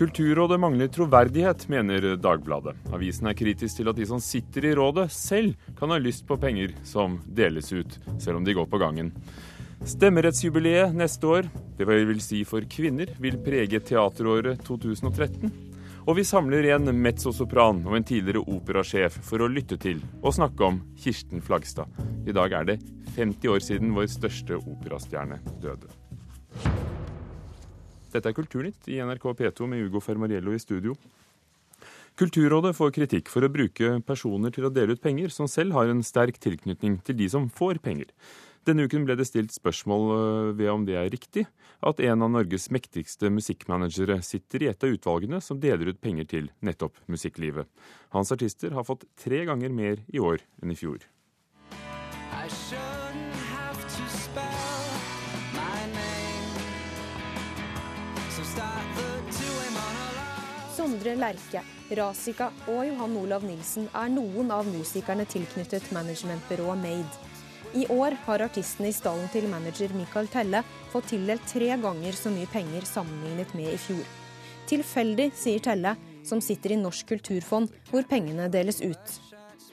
[0.00, 2.72] Kulturrådet mangler troverdighet, mener Dagbladet.
[2.88, 6.38] Avisen er kritisk til at de som sitter i rådet, selv kan ha lyst på
[6.40, 9.12] penger som deles ut, selv om de går på gangen.
[9.84, 15.52] Stemmerettsjubileet neste år, det vil si for kvinner, vil prege teateråret 2013.
[16.08, 20.64] Og vi samler en mezzosopran og en tidligere operasjef for å lytte til og snakke
[20.64, 21.92] om Kirsten Flagstad.
[22.24, 22.82] I dag er det
[23.18, 25.99] 50 år siden vår største operastjerne døde.
[28.10, 30.96] Dette er Kulturnytt i NRK P2 med Ugo Fermariello i studio.
[32.18, 35.88] Kulturrådet får kritikk for å bruke personer til å dele ut penger som selv har
[35.88, 38.10] en sterk tilknytning til de som får penger.
[38.68, 41.46] Denne uken ble det stilt spørsmål øh, ved om det er riktig
[41.80, 46.28] at en av Norges mektigste musikkmanagere sitter i et av utvalgene som deler ut penger
[46.28, 47.70] til nettopp musikklivet.
[48.12, 51.00] Hans artister har fått tre ganger mer i år enn i fjor.
[61.00, 61.60] Sondre Lerche,
[61.96, 67.20] Rasika og Johan Olav Nilsen er noen av musikerne tilknyttet managementbyrået Made.
[67.72, 70.60] I år har artistene i stallen til manager Michael Telle
[70.92, 74.02] fått tildelt tre ganger så mye penger sammenlignet med i fjor.
[74.68, 75.94] Tilfeldig, sier Telle,
[76.28, 79.16] som sitter i Norsk kulturfond, hvor pengene deles ut.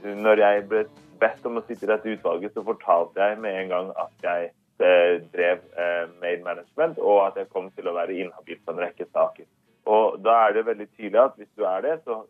[0.07, 0.85] Når jeg ble
[1.19, 4.53] bedt om å sitte i dette utvalget, så fortalte jeg med en gang at jeg
[4.79, 8.85] eh, drev eh, Made Management, og at jeg kom til å være inhabil på en
[8.85, 9.46] rekke saker.
[9.87, 12.21] Og Da er det veldig tydelig at hvis du er det, så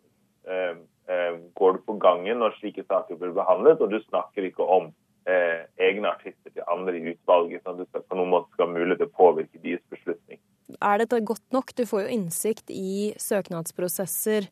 [0.48, 0.74] eh,
[1.10, 4.92] eh, går du på gangen når slike saker blir behandlet, og du snakker ikke om
[5.28, 8.76] eh, egne artister til andre i utvalget, sånn at du på noen måte skal ha
[8.76, 10.40] mulighet til å påvirke deres beslutning.
[10.84, 11.72] Er dette godt nok?
[11.72, 14.50] Du får jo innsikt i søknadsprosesser.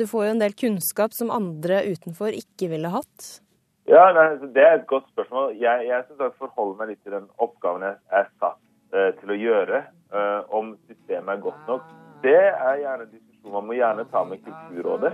[0.00, 3.28] Du får jo en del kunnskap som andre utenfor ikke ville hatt.
[3.90, 5.56] Ja, nei, Det er et godt spørsmål.
[5.60, 8.60] Jeg, jeg synes jeg forholder meg litt til den oppgaven jeg er satt
[8.94, 9.82] uh, til å gjøre.
[10.14, 11.90] Uh, om systemet er godt nok
[12.22, 15.12] det er gjerne en diskusjon man må gjerne ta med Kulturrådet.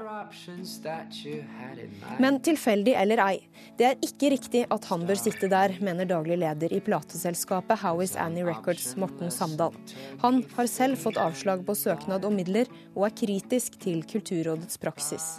[2.23, 3.37] Men tilfeldig eller ei,
[3.79, 8.03] det er ikke riktig at han bør sitte der, mener daglig leder i plateselskapet How
[8.05, 9.77] Is Annie Records, Morten Samdal.
[10.25, 15.37] Han har selv fått avslag på søknad om midler, og er kritisk til Kulturrådets praksis.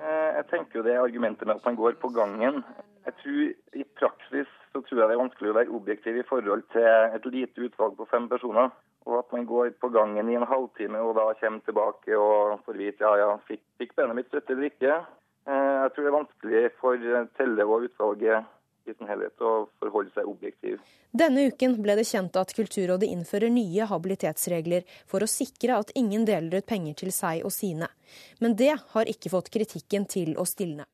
[0.00, 2.62] Eh, jeg tenker jo det argumentet med at man går på gangen.
[3.06, 3.42] Jeg tror
[3.82, 7.26] I praksis så tror jeg det er vanskelig å være objektiv i forhold til et
[7.28, 8.72] lite utvalg på fem personer.
[9.08, 12.78] Og at man går på gangen i en halvtime og da kommer tilbake og får
[12.78, 14.98] vite ja, ja, fikk, fikk benet mitt støtte eller ikke.
[15.50, 17.06] Eh, jeg tror det er vanskelig for
[17.38, 18.50] Telle og utvalget
[18.86, 19.52] i sin helhet å
[19.82, 20.80] forholde seg objektiv.
[21.14, 26.26] Denne uken ble det kjent at Kulturrådet innfører nye habilitetsregler for å sikre at ingen
[26.28, 27.90] deler ut penger til seg og sine.
[28.40, 30.86] Men det har ikke fått kritikken til å stilne.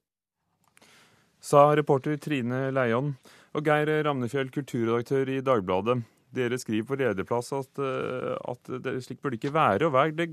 [1.41, 3.13] Sa reporter Trine Leion
[3.55, 6.01] og Geir Ramnefjell, kulturredaktør i Dagbladet.
[6.35, 9.87] Dere skriver på lederplass at, eh, at det, slik burde ikke være.
[9.87, 10.29] Og hva det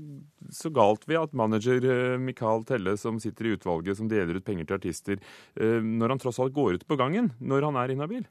[0.52, 4.44] så galt ved at manager Michael Mikael Telle, som sitter i utvalget som deler ut
[4.44, 5.22] penger til artister,
[5.56, 8.26] eh, når han tross alt går ut på gangen når han er inhabil?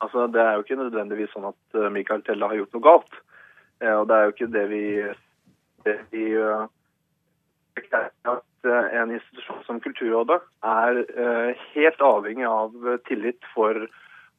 [0.00, 3.14] Altså, Det er jo ikke nødvendigvis sånn at Mikael Telle har gjort noe galt.
[3.82, 4.84] Og det er jo ikke det vi,
[5.86, 6.24] det vi
[8.26, 11.02] at en institusjon som Kulturrådet er
[11.74, 12.74] helt avhengig av
[13.10, 13.74] tillit for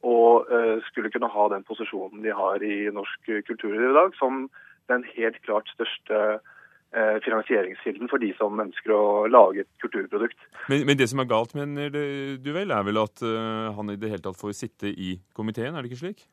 [0.06, 4.46] og uh, skulle kunne ha den posisjonen de har i norsk kulturliv i dag, som
[4.88, 10.38] den helt klart største uh, finansieringskilden for de som ønsker å lage et kulturprodukt.
[10.72, 13.98] Men, men det som er galt, mener du vel, er vel at uh, han i
[14.00, 16.24] det hele tatt får sitte i komiteen, er det ikke slik?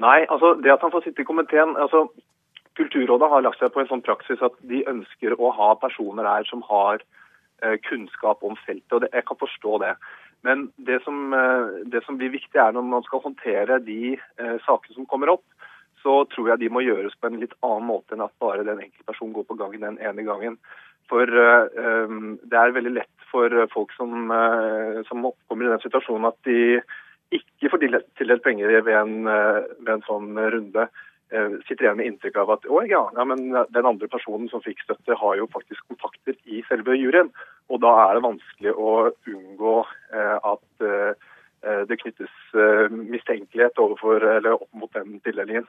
[0.00, 2.06] Nei, altså det at han får sitte i komiteen altså
[2.78, 6.46] Kulturrådet har lagt seg på en sånn praksis at de ønsker å ha personer her
[6.48, 7.02] som har
[7.84, 8.94] kunnskap om feltet.
[8.94, 9.90] og det, Jeg kan forstå det.
[10.42, 14.56] Men det som, eh, det som, blir viktig, er når man skal håndtere de eh,
[14.66, 15.44] sakene som kommer opp,
[16.02, 18.80] så tror jeg de må gjøres på en litt annen måte enn at bare den
[18.80, 20.56] enkeltpersonen går på gangen den ene gangen.
[21.12, 22.16] For eh,
[22.48, 24.32] det er veldig lett for folk som,
[25.06, 26.80] som kommer i den situasjonen at de
[27.36, 27.84] ikke får
[28.18, 30.88] tildelt penger ved en, ved en sånn runde.
[31.30, 34.62] Eh, sitter igjen med inntrykk av at å, ja, ja, men den andre personen som
[34.64, 37.30] fikk støtte, har jo faktisk kontakter i selve juryen.
[37.70, 38.94] Og da er det vanskelig å
[39.30, 39.74] unngå
[40.10, 41.28] eh, at eh,
[41.86, 42.32] det knyttes
[42.88, 45.66] mistenkelighet overfor, eller opp mot den tildelingen.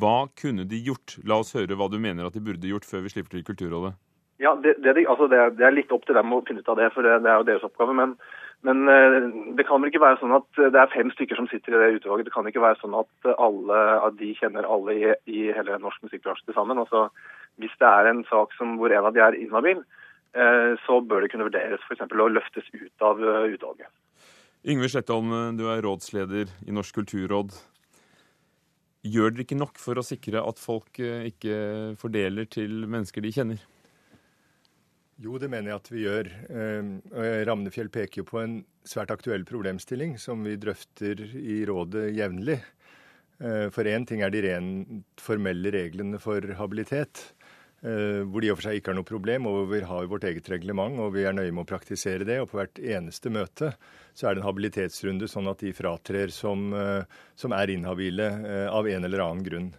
[0.00, 1.18] Hva kunne de gjort?
[1.28, 3.92] La oss høre hva du mener at de burde gjort før vi slipper til Kulturrådet.
[4.40, 6.80] Ja, det, det, altså det, det, er litt opp til dem å finne ut av
[6.80, 7.94] det, for det, det er jo deres oppgave.
[8.00, 8.16] Men,
[8.64, 9.16] men, eh,
[9.56, 11.98] det kan vel ikke være sånn at det er fem stykker som sitter i det
[11.98, 12.30] utvalget.
[12.30, 16.06] Det kan ikke være sånn at, alle, at de kjenner alle i, i hele norsk
[16.06, 16.80] musikkbransje til sammen.
[16.80, 17.10] Altså,
[17.60, 19.84] hvis det er en sak som, hvor en av de er inhabil,
[20.32, 22.06] eh, så bør det kunne vurderes f.eks.
[22.08, 23.92] å løftes ut av eh, utvalget.
[24.64, 27.52] Yngve Slettholm, du er rådsleder i Norsk kulturråd.
[29.04, 31.58] Gjør dere ikke nok for å sikre at folk ikke
[32.00, 33.64] fordeler til mennesker de kjenner?
[35.22, 36.30] Jo, det mener jeg at vi gjør.
[37.46, 42.56] Ramnefjell peker jo på en svært aktuell problemstilling som vi drøfter i rådet jevnlig.
[43.38, 47.22] For én ting er de rent formelle reglene for habilitet.
[47.84, 50.06] Eh, hvor de i og for seg ikke har noe problem, og hvor vi har
[50.08, 52.38] vårt eget reglement og vi er nøye med å praktisere det.
[52.40, 53.74] Og på hvert eneste møte
[54.16, 57.04] så er det en habilitetsrunde, sånn at de fratrer som, eh,
[57.36, 59.72] som er inhabile eh, av en eller annen grunn.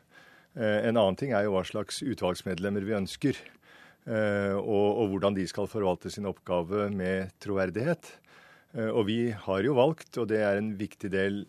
[0.55, 3.35] En annen ting er jo hva slags utvalgsmedlemmer vi ønsker,
[4.05, 8.11] og, og hvordan de skal forvalte sin oppgave med troverdighet.
[8.91, 11.39] Og vi har jo valgt, og det er en viktig del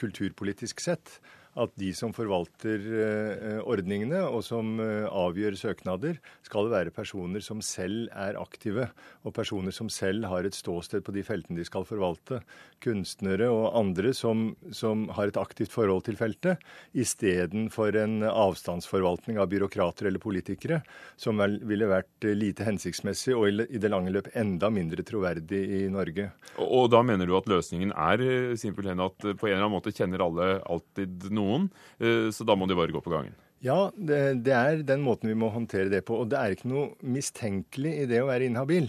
[0.00, 1.20] kulturpolitisk sett,
[1.58, 7.62] at de som forvalter eh, ordningene og som eh, avgjør søknader, skal være personer som
[7.64, 8.86] selv er aktive,
[9.26, 12.40] og personer som selv har et ståsted på de feltene de skal forvalte.
[12.82, 16.62] Kunstnere og andre som, som har et aktivt forhold til feltet,
[16.94, 20.80] istedenfor en avstandsforvaltning av byråkrater eller politikere,
[21.18, 25.64] som vel, ville vært eh, lite hensiktsmessig og i det lange løp enda mindre troverdig
[25.80, 26.30] i Norge.
[26.60, 29.94] Og, og da mener du at løsningen er simpelthen at på en eller annen måte
[29.94, 33.36] kjenner alle alltid noe noen, eh, så da må de bare gå på gangen.
[33.64, 36.22] Ja, det, det, er den måten vi må håndtere det på.
[36.22, 38.88] Og det er ikke noe mistenkelig i det å være inhabil.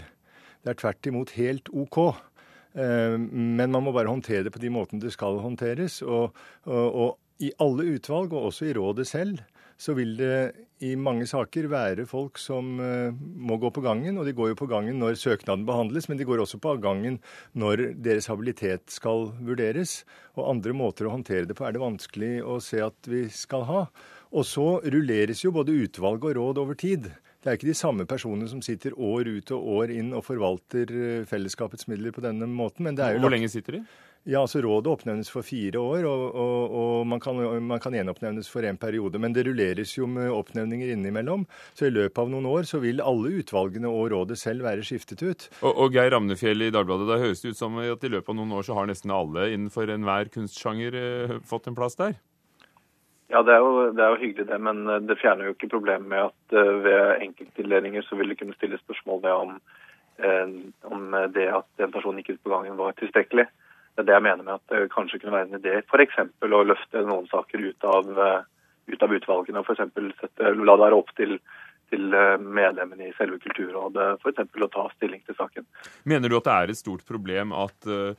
[0.64, 2.00] Det er tvert imot helt OK.
[2.80, 6.00] Eh, men man må bare håndtere det på de måtene det skal håndteres.
[6.06, 6.38] Og,
[6.70, 9.42] og, og i alle utvalg, og også i rådet selv,
[9.82, 10.36] så vil det
[10.86, 14.20] i mange saker være folk som uh, må gå på gangen.
[14.22, 17.18] Og de går jo på gangen når søknaden behandles, men de går også på gangen
[17.58, 20.02] når deres habilitet skal vurderes.
[20.38, 23.66] Og andre måter å håndtere det på er det vanskelig å se at vi skal
[23.70, 23.84] ha.
[24.32, 27.10] Og så rulleres jo både utvalg og råd over tid.
[27.42, 30.94] Det er ikke de samme personene som sitter år ut og år inn og forvalter
[30.94, 32.86] eh, fellesskapets midler på denne måten.
[32.86, 33.86] Men det er jo Hvor lenge sitter de?
[34.30, 38.52] Ja, altså Rådet oppnevnes for fire år, og, og, og man, kan, man, kan, gjenoppnevnes
[38.54, 39.18] for en periode.
[39.18, 41.48] Men det rulleres jo med oppnevninger innimellom.
[41.74, 45.24] Så i løpet av noen år så vil alle utvalgene og rådet selv være skiftet
[45.26, 45.48] ut.
[45.64, 48.38] Og, og Geir Ramnefjell i Dagbladet, da høres det ut som at i løpet av
[48.38, 52.14] noen år så har nesten alle innenfor enhver kunstsjanger eh, fått en plass der?
[53.34, 55.72] Ja, det er, jo, det er, jo, hyggelig det, men eh, det fjerner jo ikke
[55.72, 59.58] problemet med at uh, ved enkelttildelinger så vil det kunne stilles spørsmål ved om,
[60.94, 63.48] om det at en person gikk ut på gangen var tilstrekkelig.
[63.96, 66.22] Det er det jeg mener med at det kanskje kunne være en idé f.eks.
[66.48, 68.46] å løfte noen saker ut av, eh,
[68.94, 69.60] ut av utvalgene.
[69.60, 70.32] og f.eks.
[70.40, 71.36] la det være opp til,
[71.92, 74.48] til eh, medlemmene i selve Kulturrådet f.eks.
[74.48, 75.68] å ta stilling til saken.
[76.08, 78.16] Mener du at det er et stort problem at uh,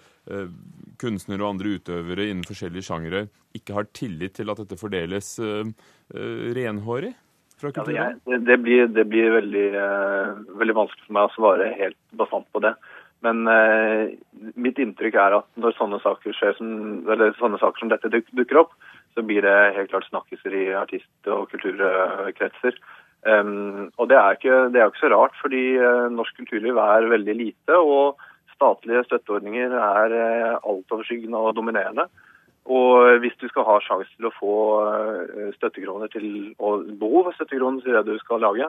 [1.00, 3.26] kunstnere og andre utøvere innen forskjellige sjangere
[3.56, 7.14] ikke har tillit til at dette fordeles uh, uh, renhårig?
[7.62, 9.68] Ja, det, det, blir, det blir veldig,
[10.58, 12.72] veldig vanskelig for meg å svare helt bastant på det.
[13.22, 14.14] Men eh,
[14.58, 16.72] mitt inntrykk er at når sånne saker, som,
[17.38, 18.74] sånne saker som dette dukker opp,
[19.14, 22.78] så blir det helt klart snakkiser i artist- og kulturkretser.
[23.22, 27.10] Um, og det er, ikke, det er ikke så rart, fordi uh, norsk kulturliv er
[27.12, 27.78] veldig lite.
[27.78, 28.18] Og
[28.56, 32.08] statlige støtteordninger er uh, altoverskyggende og dominerende.
[32.72, 36.26] Og hvis du skal ha sjanse til å få uh, støttekroner til,
[36.58, 38.66] og behov for støttekroner til det du skal lage,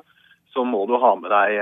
[0.53, 1.55] så må du ha med deg,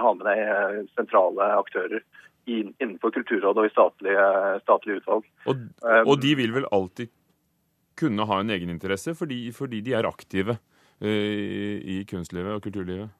[0.00, 2.00] ha med deg sentrale aktører
[2.48, 4.26] innenfor Kulturrådet og i statlige,
[4.64, 5.28] statlige utvalg.
[5.46, 5.54] Og,
[5.84, 7.12] um, og, de vil vel alltid
[8.00, 13.10] kunne ha en egeninteresse, fordi, fordi de er aktive uh, i kunstlivet og kulturlivet?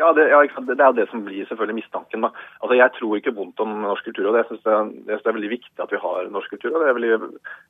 [0.00, 2.22] Ja, det, ja, det, er det som blir selvfølgelig mistanken.
[2.24, 2.30] Da.
[2.62, 4.38] Altså, Jeg tror ikke vondt om norsk kulturråd.
[4.38, 4.76] Jeg syns det,
[5.10, 6.86] det, er veldig viktig at vi har norsk kulturråd.
[6.96, 7.10] veldig,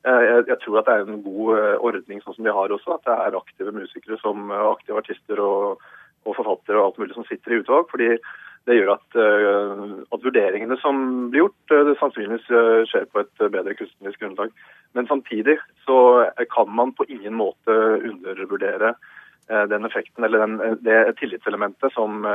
[0.05, 2.95] jeg, jeg, tror at det er en god uh, ordning sånn som vi har også.
[2.95, 5.83] At det er aktive musikere, som aktive artister og,
[6.23, 7.91] og forfattere og alt mulig som sitter i utvalg.
[7.91, 8.13] fordi
[8.69, 9.79] det gjør at, eh,
[10.13, 10.99] at, vurderingene som
[11.31, 14.53] blir gjort, eh, det sannsynligvis eh, skjer på et bedre kunstnerisk grunnlag.
[14.97, 15.97] Men samtidig så
[16.51, 17.71] kan man på ingen måte
[18.03, 18.93] undervurdere
[19.71, 22.25] den effekten eller den, det tillitselementet som,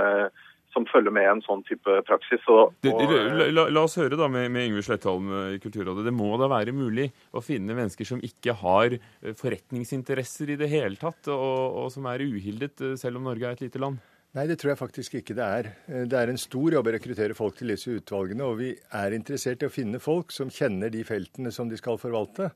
[0.72, 2.40] som følger med en sånn type praksis.
[2.48, 6.08] Og, og, la, la, la, oss høre da med, med Yngve Slettholm i Kulturrådet.
[6.08, 8.96] Det må da være mulig å finne mennesker som ikke har
[9.36, 13.66] forretningsinteresser i det hele tatt, og, og som er uhildet, selv om Norge er et
[13.68, 14.00] lite land?
[14.36, 15.68] Nei, det tror jeg faktisk ikke det er.
[15.88, 19.16] Eh, det er en stor jobb å rekruttere folk til disse utvalgene, og vi er
[19.16, 22.50] interessert i å finne folk som kjenner de feltene som de skal forvalte.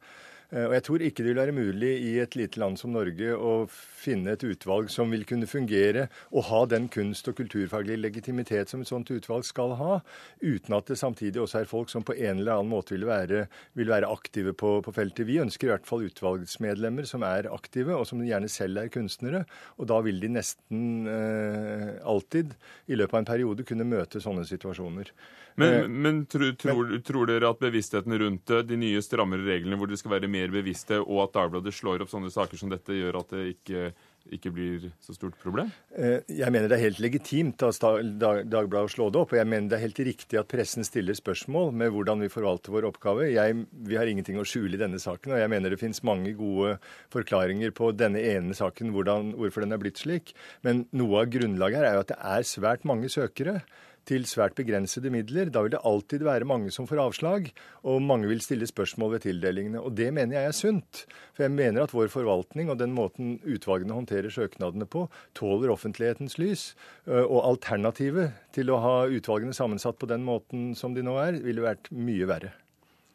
[0.51, 3.35] Eh, og jeg tror ikke det vil være mulig i et lite land som Norge
[3.37, 8.73] å finne et utvalg som vil kunne fungere og ha den kunst- og kulturfaglige legitimitet
[8.73, 10.01] som et sånt utvalg skal ha,
[10.43, 13.45] uten at det samtidig også er folk som på en eller annen måte vil være,
[13.79, 15.29] vil være aktive på, på, feltet.
[15.29, 19.45] Vi ønsker i hvert fall utvalgsmedlemmer som er aktive, og som gjerne selv er kunstnere.
[19.79, 22.57] Og da vil de nesten eh, alltid
[22.91, 25.13] i løpet av en periode kunne møte sånne situasjoner.
[25.61, 29.79] Men, eh, men tro, tror, tror, dere at bevisstheten rundt det, de nye strammere reglene
[29.79, 32.73] hvor det skal være mer mer bevisste, og at Dagbladet slår opp sånne saker som
[32.73, 33.91] dette, gjør at det ikke
[34.31, 35.71] ikke blir så stort problem?
[35.97, 37.73] Eh, jeg mener det er helt legitimt av
[38.21, 39.33] Dagbladet å slå det opp.
[39.33, 42.75] Og jeg mener det er helt riktig at pressen stiller spørsmål med hvordan vi forvalter
[42.75, 43.31] vår oppgave.
[43.33, 46.35] Jeg, vi har ingenting å skjule i denne saken, og jeg mener det finnes mange
[46.39, 46.77] gode
[47.15, 50.35] forklaringer på denne ene saken, hvordan, hvorfor den er blitt slik.
[50.69, 53.63] Men noe av grunnlaget her er jo at det er svært mange søkere
[54.09, 55.51] til svært begrensede midler.
[55.53, 57.51] Da vil det alltid være mange som får avslag,
[57.85, 59.83] og mange vil stille spørsmål ved tildelingene.
[59.83, 61.05] Og det mener jeg er sunt.
[61.37, 65.07] For jeg mener at vår forvaltning og den måten utvalgene håndterer søknadene på,
[65.39, 66.75] tåler offentlighetens lys.
[67.07, 71.65] Og alternativet til å ha utvalgene sammensatt på den måten som de nå er, ville
[71.65, 72.55] vært mye verre.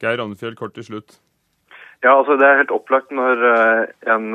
[0.03, 1.19] Geir Andefjell, kort til slutt.
[2.03, 3.45] Ja, altså Det er helt opplagt når
[4.11, 4.33] en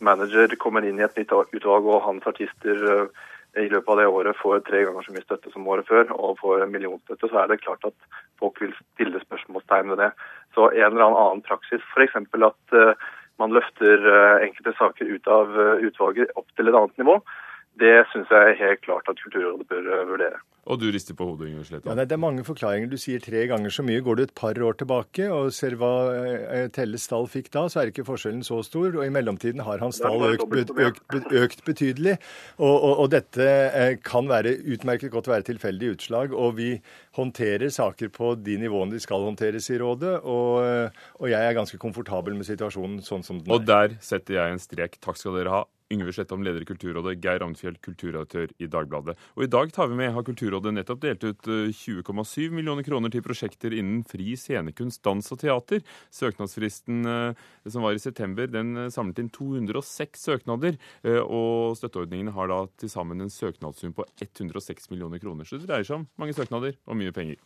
[0.00, 3.10] manager kommer inn i et nytt utvalg og hans artister
[3.58, 6.38] i løpet av det året får tre ganger så mye støtte som året før, og
[6.38, 7.96] får millionstøtte, så er det klart at
[8.38, 10.10] folk vil stille spørsmålstegn ved det.
[10.54, 12.14] Så en eller annen praksis, f.eks.
[12.20, 13.08] at uh,
[13.42, 17.18] man løfter uh, enkelte saker ut av uh, utvalget opp til et annet nivå,
[17.80, 20.40] det syns jeg helt klart at Kulturrådet bør vurdere.
[20.68, 21.88] Og du rister på hodet, Inger Sletta.
[21.88, 22.90] Ja, det er mange forklaringer.
[22.92, 24.02] Du sier tre ganger så mye.
[24.04, 27.80] Går du et par år tilbake og ser hva eh, Telles stall fikk da, så
[27.80, 28.92] er ikke forskjellen så stor.
[28.92, 30.44] Og i mellomtiden har hans stall økt,
[30.76, 32.18] økt, økt, betydelig.
[32.60, 36.36] Og, og, og, dette eh, kan være utmerket godt være tilfeldig utslag.
[36.36, 36.70] Og vi
[37.18, 40.18] håndterer saker på de nivåene de skal håndteres i rådet.
[40.22, 43.58] Og, og jeg er ganske komfortabel med situasjonen sånn som den er.
[43.58, 45.00] Og der setter jeg en strek.
[45.00, 45.66] Takk skal dere ha.
[45.90, 49.16] Yngve Slettom, leder i Kulturrådet, Geir Ravnfjell, kulturredaktør i Dagbladet.
[49.34, 52.04] Og i dag tar vi med, har Kulturrådet nettopp delt ut 20,7
[52.44, 55.82] eh, millioner kroner til prosjekter innen fri scenekunst, dans og teater.
[56.14, 60.78] Søknadsfristen eh, som var i september, den eh, samlet inn 206 søknader.
[61.26, 65.48] Og støtteordningene har da til sammen en søknadssum på 106 millioner kroner.
[65.48, 67.40] Så det dreier seg om mange søknader og mye penger.